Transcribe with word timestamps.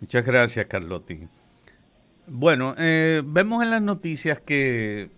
Muchas 0.00 0.24
gracias, 0.24 0.66
Carlotti. 0.66 1.28
Bueno, 2.26 2.74
eh, 2.78 3.22
vemos 3.24 3.62
en 3.62 3.70
las 3.70 3.82
noticias 3.82 4.40
que, 4.40 5.10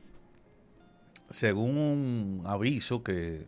según 1.31 1.77
un 1.77 2.43
aviso 2.47 3.03
que, 3.05 3.47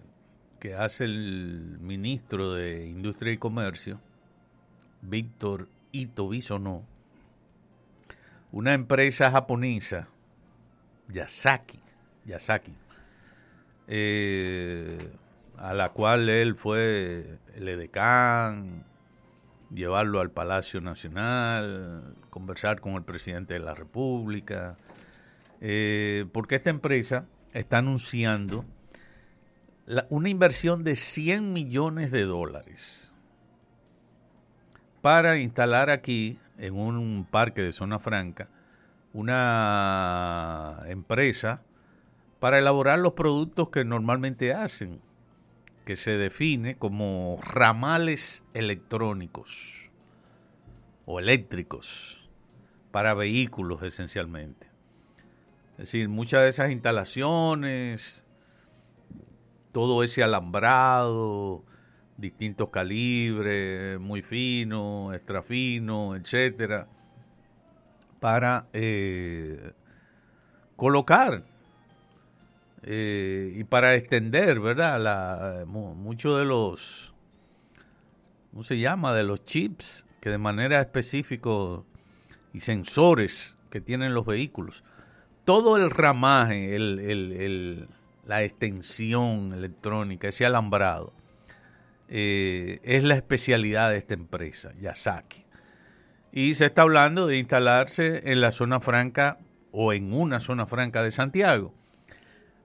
que 0.61 0.75
hace 0.75 1.05
el 1.05 1.79
ministro 1.81 2.55
de 2.55 2.87
Industria 2.87 3.33
y 3.33 3.39
Comercio, 3.39 4.01
Víctor 5.03 5.69
Ito 5.93 6.29
Bisonó, 6.29 6.85
una 8.53 8.73
empresa 8.73 9.30
japonesa, 9.30 10.09
Yasaki, 11.09 11.80
Yasaki, 12.27 12.73
eh, 13.89 14.98
a 15.59 15.75
la 15.75 15.89
cual 15.89 16.29
él 16.29 16.55
fue 16.55 17.39
el 17.57 17.69
edecán, 17.69 18.85
llevarlo 19.73 20.21
al 20.21 20.31
Palacio 20.31 20.81
Nacional, 20.81 22.14
conversar 22.31 22.81
con 22.81 22.95
el 22.95 23.05
presidente 23.05 23.55
de 23.55 23.61
la 23.61 23.75
República, 23.75 24.77
eh, 25.61 26.27
porque 26.32 26.57
esta 26.57 26.71
empresa 26.71 27.27
está 27.53 27.79
anunciando 27.79 28.64
una 30.08 30.29
inversión 30.29 30.82
de 30.85 30.96
100 30.96 31.53
millones 31.53 32.11
de 32.11 32.25
dólares 32.25 33.14
para 35.03 35.39
instalar 35.39 35.91
aquí, 35.91 36.39
en 36.56 36.75
un 36.75 37.27
parque 37.31 37.62
de 37.62 37.72
zona 37.72 37.98
franca, 37.98 38.48
una 39.12 40.83
empresa 40.86 41.62
para 42.41 42.58
elaborar 42.58 42.98
los 42.98 43.12
productos 43.12 43.69
que 43.69 43.84
normalmente 43.84 44.55
hacen, 44.55 45.00
que 45.84 45.97
se 45.97 46.12
define 46.12 46.77
como 46.77 47.38
ramales 47.42 48.44
electrónicos 48.55 49.91
o 51.06 51.20
eléctricos 51.20 52.28
para 52.91 53.14
vehículos 53.14 53.83
esencialmente. 53.83 54.69
Es 55.72 55.78
decir, 55.78 56.08
muchas 56.08 56.42
de 56.42 56.48
esas 56.48 56.70
instalaciones, 56.70 58.24
todo 59.72 60.04
ese 60.04 60.22
alambrado, 60.22 61.64
distintos 62.16 62.70
calibres, 62.70 63.98
muy 63.98 64.22
fino, 64.22 65.12
extra 65.12 65.42
fino, 65.42 66.14
etcétera, 66.14 66.88
para 68.20 68.69
eh, 68.72 69.72
colocar 70.76 71.44
eh, 72.86 73.52
y 73.56 73.64
para 73.64 73.94
extender, 73.94 74.60
¿verdad? 74.60 75.00
La, 75.00 75.64
muchos 75.66 76.38
de 76.38 76.44
los, 76.44 77.14
¿cómo 78.50 78.62
se 78.62 78.78
llama? 78.78 79.14
De 79.14 79.24
los 79.24 79.42
chips 79.44 80.04
que 80.20 80.30
de 80.30 80.38
manera 80.38 80.80
específica 80.80 81.50
y 82.52 82.60
sensores 82.60 83.56
que 83.70 83.80
tienen 83.80 84.14
los 84.14 84.26
vehículos. 84.26 84.84
Todo 85.44 85.76
el 85.76 85.91
ramaje, 85.91 86.78
la 88.26 88.42
extensión 88.42 89.52
electrónica, 89.52 90.28
ese 90.28 90.46
alambrado, 90.46 91.12
eh, 92.08 92.80
es 92.82 93.02
la 93.04 93.14
especialidad 93.14 93.91
de 93.91 93.98
esta 93.98 94.14
empresa, 94.14 94.72
Yasaki. 94.78 95.44
Y 96.32 96.54
se 96.54 96.66
está 96.66 96.82
hablando 96.82 97.26
de 97.26 97.38
instalarse 97.38 98.30
en 98.30 98.41
la 98.41 98.50
zona 98.50 98.80
franca 98.80 99.38
o 99.72 99.92
en 99.92 100.12
una 100.12 100.41
zona 100.41 100.66
franca 100.66 101.02
de 101.02 101.10
Santiago. 101.10 101.74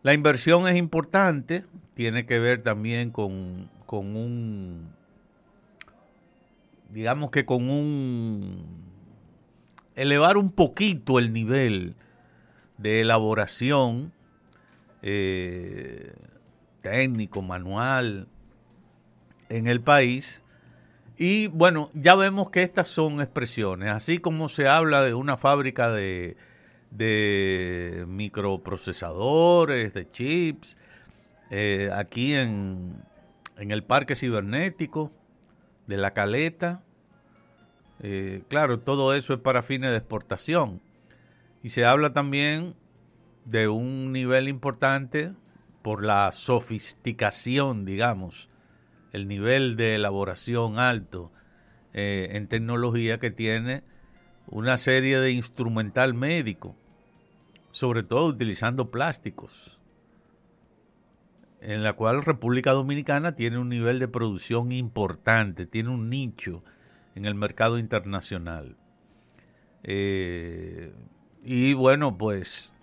La 0.02 0.14
inversión 0.14 0.68
es 0.68 0.78
importante, 0.78 1.66
tiene 1.94 2.26
que 2.26 2.40
ver 2.40 2.62
también 2.62 3.12
con, 3.12 3.70
con 3.86 4.16
un, 4.16 4.94
digamos 6.90 7.32
que 7.32 7.46
con 7.46 7.70
un, 7.70 8.66
elevar 9.96 10.38
un 10.38 10.52
poquito 10.52 11.20
el 11.20 11.34
nivel 11.34 11.96
de 12.78 13.02
elaboración 13.02 14.14
eh, 15.02 16.14
técnico, 16.82 17.42
manual, 17.42 18.30
en 19.50 19.68
el 19.68 19.82
país. 19.82 20.46
Y 21.18 21.48
bueno, 21.48 21.90
ya 21.94 22.16
vemos 22.16 22.50
que 22.50 22.64
estas 22.64 22.88
son 22.88 23.20
expresiones, 23.20 23.90
así 23.90 24.20
como 24.20 24.48
se 24.48 24.70
habla 24.70 25.02
de 25.02 25.14
una 25.14 25.36
fábrica 25.36 25.92
de, 25.92 26.38
de 26.92 28.06
microprocesadores, 28.08 29.94
de 29.94 30.10
chips, 30.10 30.78
eh, 31.52 31.90
aquí 31.94 32.36
en, 32.36 33.04
en, 33.58 33.72
el 33.72 33.84
parque 33.84 34.16
cibernético 34.16 35.12
de 35.88 35.98
la 35.98 36.14
Caleta. 36.14 36.84
Eh, 38.02 38.44
claro, 38.48 38.80
todo 38.80 39.14
eso 39.14 39.34
es 39.34 39.40
para 39.40 39.62
fines 39.62 39.92
de 39.92 39.98
exportación. 39.98 40.82
Y 41.64 41.70
se 41.70 41.86
habla 41.86 42.14
también 42.14 42.76
de 43.46 43.68
un 43.68 44.12
nivel 44.12 44.48
importante 44.48 45.34
por 45.82 46.04
la 46.04 46.32
sofisticación, 46.32 47.86
digamos, 47.86 48.50
el 49.12 49.28
nivel 49.28 49.76
de 49.76 49.96
elaboración 49.96 50.78
alto 50.78 51.32
eh, 51.94 52.30
en 52.34 52.48
tecnología 52.48 53.20
que 53.20 53.32
tiene 53.32 53.84
una 54.48 54.78
serie 54.78 55.20
de 55.20 55.32
instrumental 55.32 56.14
médico, 56.14 56.76
sobre 57.72 58.04
todo 58.04 58.26
utilizando 58.26 58.92
plásticos, 58.92 59.80
en 61.62 61.84
la 61.84 61.94
cual 61.94 62.24
República 62.24 62.72
Dominicana 62.72 63.36
tiene 63.36 63.58
un 63.58 63.70
nivel 63.70 64.00
de 64.00 64.08
producción 64.08 64.72
importante, 64.72 65.66
tiene 65.66 65.90
un 65.90 66.10
nicho 66.10 66.64
en 67.16 67.26
el 67.26 67.36
mercado 67.36 67.78
internacional. 67.78 68.78
Eh, 69.84 70.94
y 71.44 71.74
bueno, 71.74 72.18
pues 72.18 72.74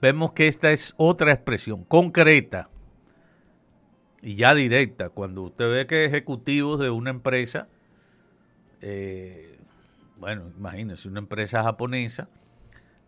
vemos 0.00 0.32
que 0.32 0.48
esta 0.48 0.72
es 0.72 0.94
otra 0.96 1.32
expresión 1.32 1.84
concreta 1.84 2.70
y 4.22 4.36
ya 4.36 4.54
directa. 4.54 5.10
Cuando 5.10 5.42
usted 5.42 5.70
ve 5.70 5.86
que 5.86 6.04
ejecutivos 6.04 6.80
de 6.80 6.90
una 6.90 7.10
empresa, 7.10 7.68
eh, 8.80 9.58
bueno, 10.18 10.50
imagínese, 10.56 11.08
una 11.08 11.20
empresa 11.20 11.62
japonesa 11.62 12.28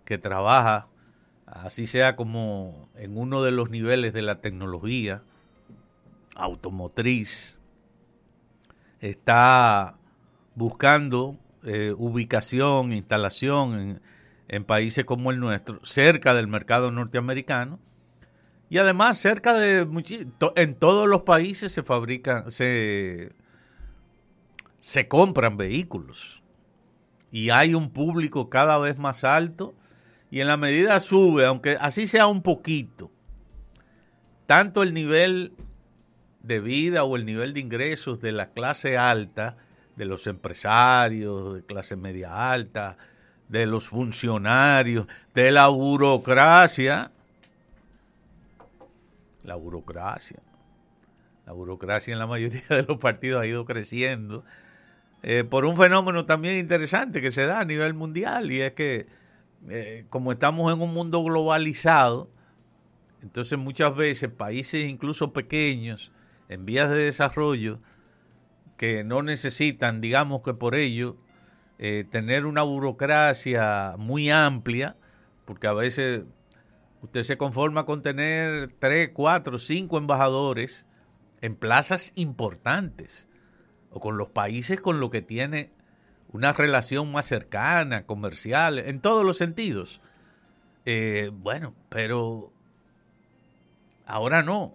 que 0.08 0.16
trabaja, 0.16 0.88
así 1.44 1.86
sea 1.86 2.16
como 2.16 2.88
en 2.94 3.18
uno 3.18 3.42
de 3.42 3.50
los 3.50 3.68
niveles 3.68 4.14
de 4.14 4.22
la 4.22 4.36
tecnología 4.36 5.22
automotriz, 6.34 7.58
está 9.00 9.98
buscando 10.54 11.36
eh, 11.62 11.94
ubicación, 11.98 12.94
instalación 12.94 14.00
en, 14.48 14.64
países 14.64 15.04
como 15.04 15.30
el 15.30 15.40
nuestro, 15.40 15.78
cerca 15.84 16.32
del 16.32 16.48
mercado 16.48 16.90
norteamericano, 16.90 17.78
y 18.70 18.78
además, 18.78 19.18
cerca 19.18 19.52
de 19.52 19.86
en 20.56 20.74
todos 20.74 21.06
los 21.06 21.22
países 21.22 21.70
se 21.70 21.82
fabrican, 21.82 22.50
se, 22.50 23.34
se 24.78 25.06
compran 25.06 25.58
vehículos. 25.58 26.42
Y 27.30 27.50
hay 27.50 27.74
un 27.74 27.90
público 27.90 28.48
cada 28.48 28.78
vez 28.78 28.98
más 28.98 29.24
alto. 29.24 29.74
Y 30.30 30.40
en 30.40 30.46
la 30.46 30.56
medida 30.56 31.00
sube, 31.00 31.46
aunque 31.46 31.76
así 31.80 32.06
sea 32.06 32.26
un 32.26 32.42
poquito, 32.42 33.10
tanto 34.46 34.82
el 34.82 34.92
nivel 34.92 35.52
de 36.42 36.60
vida 36.60 37.04
o 37.04 37.16
el 37.16 37.24
nivel 37.24 37.54
de 37.54 37.60
ingresos 37.60 38.20
de 38.20 38.32
la 38.32 38.50
clase 38.50 38.98
alta, 38.98 39.56
de 39.96 40.04
los 40.04 40.26
empresarios, 40.26 41.54
de 41.54 41.62
clase 41.64 41.96
media 41.96 42.52
alta, 42.52 42.96
de 43.48 43.66
los 43.66 43.88
funcionarios, 43.88 45.06
de 45.34 45.50
la 45.50 45.68
burocracia, 45.68 47.10
la 49.42 49.54
burocracia. 49.56 50.38
La 51.46 51.52
burocracia 51.54 52.12
en 52.12 52.18
la 52.18 52.26
mayoría 52.26 52.62
de 52.68 52.82
los 52.82 52.98
partidos 52.98 53.40
ha 53.40 53.46
ido 53.46 53.64
creciendo 53.64 54.44
eh, 55.22 55.44
por 55.44 55.64
un 55.64 55.76
fenómeno 55.76 56.26
también 56.26 56.58
interesante 56.58 57.20
que 57.20 57.30
se 57.30 57.46
da 57.46 57.60
a 57.60 57.64
nivel 57.64 57.94
mundial 57.94 58.52
y 58.52 58.60
es 58.60 58.72
que 58.72 59.06
eh, 59.68 60.06
como 60.10 60.32
estamos 60.32 60.72
en 60.72 60.80
un 60.80 60.94
mundo 60.94 61.22
globalizado, 61.22 62.30
entonces 63.22 63.58
muchas 63.58 63.94
veces 63.96 64.30
países 64.30 64.84
incluso 64.84 65.32
pequeños 65.32 66.12
en 66.48 66.64
vías 66.64 66.88
de 66.90 67.04
desarrollo 67.04 67.80
que 68.76 69.02
no 69.04 69.22
necesitan, 69.22 70.00
digamos 70.00 70.42
que 70.42 70.54
por 70.54 70.74
ello, 70.74 71.16
eh, 71.78 72.04
tener 72.08 72.46
una 72.46 72.62
burocracia 72.62 73.94
muy 73.98 74.30
amplia, 74.30 74.96
porque 75.44 75.66
a 75.66 75.72
veces 75.72 76.22
Usted 77.00 77.22
se 77.22 77.38
conforma 77.38 77.86
con 77.86 78.02
tener 78.02 78.72
tres, 78.72 79.10
cuatro, 79.14 79.58
cinco 79.58 79.98
embajadores 79.98 80.86
en 81.40 81.54
plazas 81.54 82.12
importantes 82.16 83.28
o 83.90 84.00
con 84.00 84.18
los 84.18 84.30
países 84.30 84.80
con 84.80 84.98
los 84.98 85.10
que 85.10 85.22
tiene 85.22 85.70
una 86.30 86.52
relación 86.52 87.10
más 87.10 87.26
cercana, 87.26 88.06
comercial, 88.06 88.78
en 88.78 89.00
todos 89.00 89.24
los 89.24 89.36
sentidos. 89.36 90.00
Eh, 90.84 91.30
bueno, 91.32 91.74
pero 91.88 92.52
ahora 94.06 94.42
no. 94.42 94.74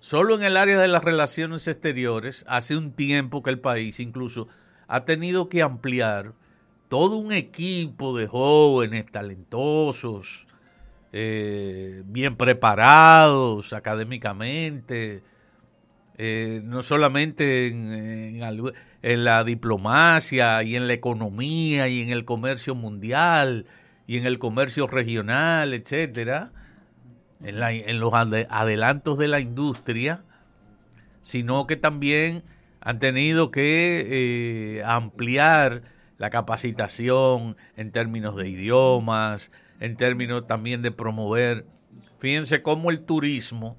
Solo 0.00 0.34
en 0.34 0.42
el 0.42 0.56
área 0.56 0.80
de 0.80 0.88
las 0.88 1.04
relaciones 1.04 1.68
exteriores, 1.68 2.44
hace 2.48 2.76
un 2.76 2.92
tiempo 2.92 3.42
que 3.42 3.50
el 3.50 3.60
país 3.60 4.00
incluso 4.00 4.48
ha 4.88 5.04
tenido 5.04 5.48
que 5.48 5.62
ampliar 5.62 6.34
todo 6.88 7.16
un 7.16 7.32
equipo 7.32 8.16
de 8.16 8.26
jóvenes 8.26 9.06
talentosos, 9.06 10.46
eh, 11.12 12.02
bien 12.04 12.36
preparados 12.36 13.72
académicamente, 13.72 15.22
eh, 16.18 16.60
no 16.64 16.82
solamente 16.82 17.68
en, 17.68 19.24
la 19.24 19.44
diplomacia 19.44 20.62
y 20.62 20.76
en 20.76 20.86
la 20.86 20.92
economía 20.92 21.88
y 21.88 22.02
en 22.02 22.10
el 22.10 22.24
comercio 22.24 22.74
mundial 22.74 23.66
y 24.06 24.18
en 24.18 24.26
el 24.26 24.38
comercio 24.38 24.86
regional, 24.86 25.74
etcétera, 25.74 26.52
en, 27.42 27.62
en 27.62 28.00
los 28.00 28.12
adelantos 28.14 29.18
de 29.18 29.28
la 29.28 29.40
industria, 29.40 30.24
sino 31.22 31.66
que 31.66 31.76
también 31.76 32.44
han 32.80 32.98
tenido 32.98 33.50
que 33.50 34.78
eh, 34.78 34.84
ampliar 34.84 35.82
la 36.18 36.30
capacitación 36.30 37.56
en 37.76 37.92
términos 37.92 38.36
de 38.36 38.48
idiomas, 38.48 39.52
en 39.80 39.96
términos 39.96 40.46
también 40.46 40.82
de 40.82 40.90
promover. 40.90 41.64
Fíjense 42.18 42.62
cómo 42.62 42.90
el 42.90 43.00
turismo, 43.00 43.76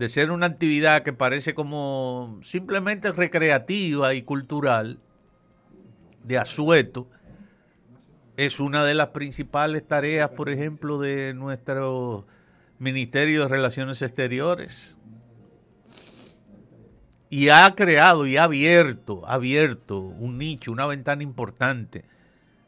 de 0.00 0.08
ser 0.08 0.30
una 0.30 0.46
actividad 0.46 1.02
que 1.02 1.12
parece 1.12 1.52
como 1.52 2.38
simplemente 2.40 3.12
recreativa 3.12 4.14
y 4.14 4.22
cultural, 4.22 4.98
de 6.24 6.38
asueto, 6.38 7.06
es 8.38 8.60
una 8.60 8.82
de 8.82 8.94
las 8.94 9.08
principales 9.08 9.86
tareas, 9.86 10.30
por 10.30 10.48
ejemplo, 10.48 10.98
de 10.98 11.34
nuestro 11.34 12.26
Ministerio 12.78 13.42
de 13.42 13.48
Relaciones 13.48 14.00
Exteriores. 14.00 14.96
Y 17.28 17.50
ha 17.50 17.74
creado 17.74 18.26
y 18.26 18.38
ha 18.38 18.44
abierto, 18.44 19.20
ha 19.26 19.34
abierto 19.34 19.98
un 20.00 20.38
nicho, 20.38 20.72
una 20.72 20.86
ventana 20.86 21.22
importante 21.22 22.06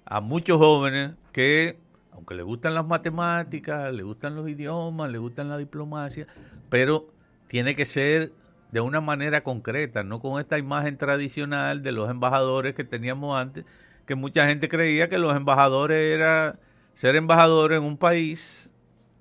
a 0.04 0.20
muchos 0.20 0.58
jóvenes 0.58 1.12
que, 1.32 1.78
aunque 2.12 2.34
les 2.34 2.44
gustan 2.44 2.74
las 2.74 2.84
matemáticas, 2.84 3.90
les 3.90 4.04
gustan 4.04 4.34
los 4.34 4.50
idiomas, 4.50 5.10
les 5.10 5.18
gustan 5.18 5.48
la 5.48 5.56
diplomacia, 5.56 6.26
pero 6.68 7.11
tiene 7.52 7.76
que 7.76 7.84
ser 7.84 8.32
de 8.70 8.80
una 8.80 9.02
manera 9.02 9.44
concreta, 9.44 10.02
no 10.02 10.20
con 10.20 10.40
esta 10.40 10.56
imagen 10.56 10.96
tradicional 10.96 11.82
de 11.82 11.92
los 11.92 12.08
embajadores 12.08 12.74
que 12.74 12.82
teníamos 12.82 13.38
antes, 13.38 13.66
que 14.06 14.14
mucha 14.14 14.48
gente 14.48 14.70
creía 14.70 15.10
que 15.10 15.18
los 15.18 15.36
embajadores 15.36 16.16
era 16.16 16.58
ser 16.94 17.14
embajador 17.14 17.74
en 17.74 17.82
un 17.82 17.98
país, 17.98 18.72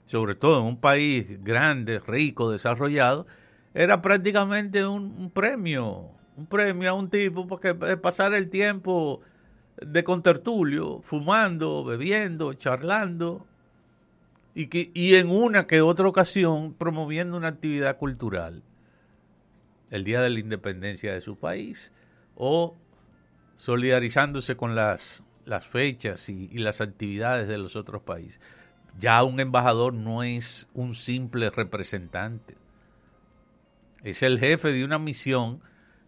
sobre 0.06 0.34
todo 0.36 0.62
en 0.62 0.66
un 0.66 0.78
país 0.80 1.44
grande, 1.44 2.00
rico, 2.00 2.50
desarrollado, 2.50 3.28
era 3.74 4.02
prácticamente 4.02 4.88
un, 4.88 5.30
premio, 5.30 6.12
un 6.38 6.46
premio 6.46 6.90
a 6.90 6.94
un 6.94 7.10
tipo 7.10 7.48
porque 7.48 7.76
pasar 7.76 8.34
el 8.34 8.50
tiempo 8.50 9.20
de 9.76 10.06
contertulio, 10.06 11.02
fumando, 11.04 11.84
bebiendo, 11.84 12.54
charlando, 12.54 13.46
y, 14.54 14.68
que, 14.68 14.92
y 14.94 15.16
en 15.16 15.30
una 15.30 15.68
que 15.68 15.82
otra 15.82 16.08
ocasión 16.08 16.74
promoviendo 16.74 17.38
una 17.38 17.50
actividad 17.50 17.98
cultural, 17.98 18.64
el 19.90 20.04
Día 20.04 20.22
de 20.22 20.30
la 20.30 20.40
Independencia 20.40 21.14
de 21.14 21.22
su 21.22 21.38
país, 21.38 21.92
o 22.36 22.76
solidarizándose 23.56 24.56
con 24.56 24.76
las, 24.76 25.24
las 25.46 25.68
fechas 25.68 26.30
y 26.30 26.48
las 26.60 26.82
actividades 26.82 27.48
de 27.48 27.58
los 27.58 27.76
otros 27.76 28.02
países. 28.02 28.40
Ya 28.98 29.24
un 29.24 29.40
embajador 29.40 29.94
no 29.94 30.24
es 30.24 30.70
un 30.74 30.96
simple 30.96 31.50
representante 31.50 32.62
es 34.04 34.24
el 34.24 34.40
jefe 34.40 34.72
de 34.72 34.84
una 34.84 35.00
misión 35.00 35.62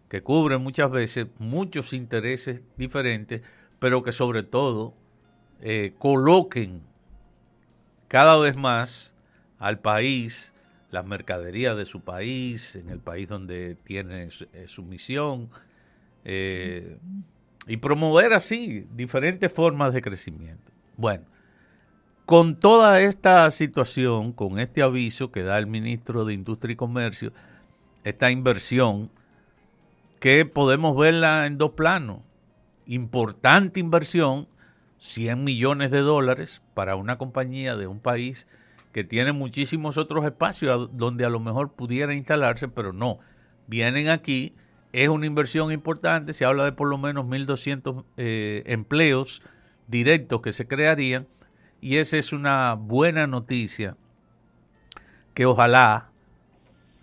que 0.08 0.22
cubre 0.22 0.58
muchas 0.58 0.90
veces 0.90 1.26
muchos 1.38 1.92
intereses 1.92 2.60
diferentes, 2.76 3.42
pero 3.78 4.02
que 4.02 4.12
sobre 4.12 4.42
todo 4.42 4.94
eh, 5.60 5.94
coloquen 5.98 6.82
cada 8.14 8.38
vez 8.38 8.54
más 8.54 9.12
al 9.58 9.80
país, 9.80 10.54
las 10.92 11.04
mercaderías 11.04 11.76
de 11.76 11.84
su 11.84 12.02
país, 12.02 12.76
en 12.76 12.88
el 12.88 13.00
país 13.00 13.26
donde 13.26 13.74
tiene 13.74 14.30
su, 14.30 14.44
eh, 14.52 14.84
misión, 14.84 15.50
eh, 16.24 16.96
y 17.66 17.76
promover 17.78 18.32
así 18.32 18.86
diferentes 18.94 19.52
formas 19.52 19.92
de 19.92 20.00
crecimiento. 20.00 20.70
Bueno, 20.96 21.24
con 22.24 22.54
toda 22.54 23.00
esta 23.00 23.50
situación, 23.50 24.32
con 24.32 24.60
este 24.60 24.82
aviso 24.82 25.32
que 25.32 25.42
da 25.42 25.58
el 25.58 25.66
ministro 25.66 26.24
de 26.24 26.34
Industria 26.34 26.74
y 26.74 26.76
Comercio, 26.76 27.32
esta 28.04 28.30
inversión 28.30 29.10
que 30.20 30.46
podemos 30.46 30.96
verla 30.96 31.46
en 31.46 31.58
dos 31.58 31.72
planos. 31.72 32.20
Importante 32.86 33.80
inversión, 33.80 34.46
100 34.98 35.44
millones 35.44 35.90
de 35.90 36.00
dólares 36.00 36.62
para 36.74 36.96
una 36.96 37.18
compañía 37.18 37.76
de 37.76 37.86
un 37.86 38.00
país 38.00 38.46
que 38.92 39.04
tiene 39.04 39.32
muchísimos 39.32 39.98
otros 39.98 40.24
espacios 40.24 40.90
donde 40.92 41.24
a 41.24 41.28
lo 41.28 41.40
mejor 41.40 41.72
pudiera 41.72 42.14
instalarse, 42.14 42.68
pero 42.68 42.92
no. 42.92 43.18
Vienen 43.66 44.08
aquí, 44.08 44.54
es 44.92 45.08
una 45.08 45.26
inversión 45.26 45.72
importante, 45.72 46.32
se 46.32 46.44
habla 46.44 46.64
de 46.64 46.72
por 46.72 46.88
lo 46.88 46.96
menos 46.96 47.26
1.200 47.26 48.04
eh, 48.16 48.62
empleos 48.66 49.42
directos 49.88 50.40
que 50.42 50.52
se 50.52 50.66
crearían 50.68 51.26
y 51.80 51.96
esa 51.96 52.16
es 52.16 52.32
una 52.32 52.74
buena 52.74 53.26
noticia 53.26 53.96
que 55.34 55.44
ojalá 55.44 56.12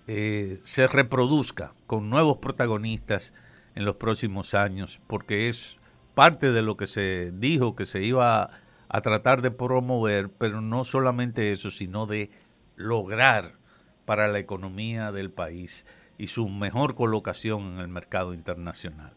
eh, 0.07 0.59
se 0.63 0.87
reproduzca 0.87 1.73
con 1.85 2.09
nuevos 2.09 2.37
protagonistas 2.37 3.33
en 3.75 3.85
los 3.85 3.97
próximos 3.97 4.53
años, 4.53 5.01
porque 5.07 5.49
es 5.49 5.77
parte 6.13 6.51
de 6.51 6.61
lo 6.61 6.77
que 6.77 6.87
se 6.87 7.31
dijo 7.31 7.75
que 7.75 7.85
se 7.85 8.03
iba 8.03 8.49
a, 8.89 9.01
tratar 9.01 9.41
de 9.41 9.51
promover, 9.51 10.29
pero 10.29 10.61
no 10.61 10.83
solamente 10.83 11.51
eso, 11.51 11.71
sino 11.71 12.05
de 12.05 12.29
lograr 12.75 13.53
para 14.05 14.27
la 14.27 14.39
economía 14.39 15.11
del 15.11 15.31
país 15.31 15.85
y 16.17 16.27
su 16.27 16.49
mejor 16.49 16.95
colocación 16.95 17.73
en 17.73 17.79
el 17.79 17.87
mercado 17.87 18.33
internacional. 18.33 19.13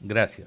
Gracias. 0.00 0.42